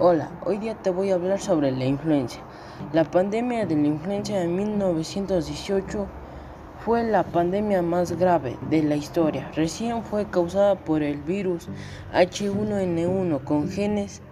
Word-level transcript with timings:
Hola, 0.00 0.30
hoy 0.46 0.56
día 0.56 0.74
te 0.74 0.88
voy 0.88 1.10
a 1.10 1.16
hablar 1.16 1.38
sobre 1.38 1.70
la 1.70 1.84
influenza. 1.84 2.40
La 2.94 3.04
pandemia 3.04 3.66
de 3.66 3.76
la 3.76 3.88
influenza 3.88 4.32
de 4.38 4.48
1918 4.48 6.06
fue 6.80 7.04
la 7.04 7.22
pandemia 7.24 7.82
más 7.82 8.12
grave 8.12 8.56
de 8.70 8.82
la 8.82 8.96
historia. 8.96 9.50
Recién 9.54 10.02
fue 10.02 10.24
causada 10.24 10.76
por 10.76 11.02
el 11.02 11.18
virus 11.18 11.68
H1N1 12.14 13.44
con 13.44 13.68
genes 13.68 14.22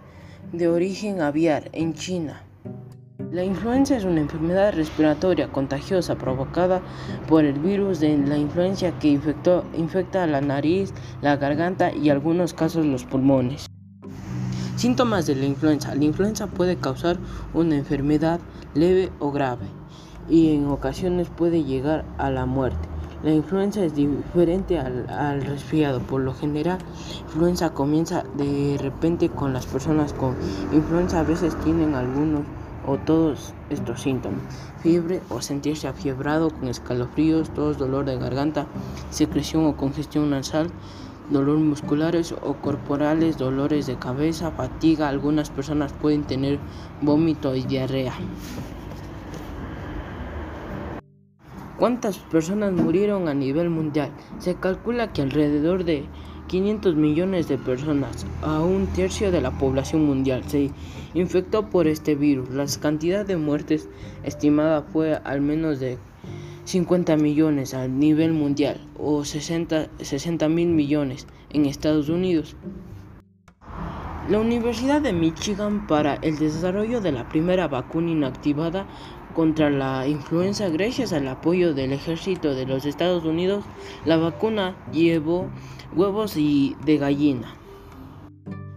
de 0.50 0.66
origen 0.68 1.20
aviar 1.20 1.68
en 1.72 1.92
China. 1.92 2.42
La 3.30 3.44
influenza 3.44 3.96
es 3.96 4.04
una 4.04 4.22
enfermedad 4.22 4.72
respiratoria 4.72 5.52
contagiosa 5.52 6.16
provocada 6.16 6.80
por 7.28 7.44
el 7.44 7.58
virus 7.58 8.00
de 8.00 8.16
la 8.16 8.38
influenza 8.38 8.98
que 8.98 9.08
infecta 9.08 10.26
la 10.26 10.40
nariz, 10.40 10.94
la 11.20 11.36
garganta 11.36 11.92
y 11.92 12.08
en 12.08 12.12
algunos 12.12 12.54
casos 12.54 12.86
los 12.86 13.04
pulmones. 13.04 13.69
Síntomas 14.80 15.26
de 15.26 15.36
la 15.36 15.44
influenza. 15.44 15.94
La 15.94 16.04
influenza 16.04 16.46
puede 16.46 16.76
causar 16.76 17.18
una 17.52 17.76
enfermedad 17.76 18.40
leve 18.72 19.12
o 19.18 19.30
grave 19.30 19.66
y 20.26 20.54
en 20.54 20.68
ocasiones 20.68 21.28
puede 21.28 21.64
llegar 21.64 22.06
a 22.16 22.30
la 22.30 22.46
muerte. 22.46 22.88
La 23.22 23.30
influenza 23.30 23.84
es 23.84 23.94
diferente 23.94 24.78
al, 24.78 25.42
resfriado. 25.42 26.00
Por 26.00 26.22
lo 26.22 26.32
general, 26.32 26.78
influenza 27.26 27.74
comienza 27.74 28.24
de 28.38 28.78
repente 28.80 29.28
con 29.28 29.52
las 29.52 29.66
personas 29.66 30.14
con 30.14 30.34
influenza. 30.72 31.20
A 31.20 31.24
veces 31.24 31.54
tienen 31.56 31.94
algunos 31.94 32.44
o 32.86 32.96
todos 32.96 33.52
estos 33.68 34.00
síntomas. 34.00 34.40
Fiebre 34.78 35.20
o 35.28 35.42
sentirse 35.42 35.88
afiebrado 35.88 36.48
con 36.48 36.68
escalofríos, 36.68 37.50
tos, 37.50 37.76
dolor 37.76 38.06
de 38.06 38.16
garganta, 38.16 38.64
secreción 39.10 39.66
o 39.66 39.76
congestión 39.76 40.30
nasal 40.30 40.70
dolores 41.30 41.62
musculares 41.62 42.32
o 42.32 42.54
corporales, 42.54 43.38
dolores 43.38 43.86
de 43.86 43.96
cabeza, 43.96 44.50
fatiga. 44.50 45.08
Algunas 45.08 45.50
personas 45.50 45.92
pueden 45.92 46.24
tener 46.24 46.58
vómito 47.00 47.54
y 47.54 47.62
diarrea. 47.62 48.12
¿Cuántas 51.78 52.18
personas 52.18 52.72
murieron 52.72 53.28
a 53.28 53.32
nivel 53.32 53.70
mundial? 53.70 54.10
Se 54.38 54.54
calcula 54.54 55.14
que 55.14 55.22
alrededor 55.22 55.84
de 55.84 56.04
500 56.48 56.94
millones 56.94 57.48
de 57.48 57.56
personas, 57.56 58.26
a 58.42 58.60
un 58.60 58.86
tercio 58.88 59.30
de 59.30 59.40
la 59.40 59.52
población 59.52 60.04
mundial, 60.04 60.42
se 60.46 60.72
infectó 61.14 61.70
por 61.70 61.86
este 61.86 62.16
virus. 62.16 62.50
La 62.50 62.66
cantidad 62.82 63.24
de 63.24 63.36
muertes 63.36 63.88
estimada 64.24 64.82
fue 64.82 65.14
al 65.24 65.40
menos 65.40 65.80
de 65.80 65.96
50 66.64 67.16
millones 67.16 67.74
a 67.74 67.88
nivel 67.88 68.32
mundial 68.32 68.80
o 68.98 69.24
60, 69.24 69.88
mil 70.48 70.68
millones 70.68 71.26
en 71.50 71.66
Estados 71.66 72.08
Unidos. 72.08 72.56
La 74.28 74.38
Universidad 74.38 75.00
de 75.00 75.12
Michigan 75.12 75.86
para 75.86 76.14
el 76.16 76.38
desarrollo 76.38 77.00
de 77.00 77.12
la 77.12 77.28
primera 77.28 77.66
vacuna 77.66 78.10
inactivada 78.10 78.86
contra 79.34 79.70
la 79.70 80.06
influenza 80.06 80.68
gracias 80.68 81.12
al 81.12 81.26
apoyo 81.28 81.74
del 81.74 81.92
ejército 81.92 82.54
de 82.54 82.66
los 82.66 82.84
Estados 82.84 83.24
Unidos, 83.24 83.64
la 84.04 84.16
vacuna 84.16 84.76
llevó 84.92 85.48
huevos 85.96 86.36
y 86.36 86.76
de 86.84 86.98
gallina 86.98 87.56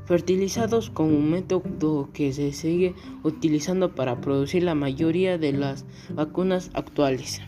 fertilizados 0.05 0.89
con 0.89 1.07
un 1.07 1.31
método 1.31 2.09
que 2.13 2.33
se 2.33 2.51
sigue 2.51 2.93
utilizando 3.23 3.95
para 3.95 4.19
producir 4.19 4.63
la 4.63 4.75
mayoría 4.75 5.37
de 5.37 5.53
las 5.53 5.85
vacunas 6.13 6.71
actuales. 6.73 7.41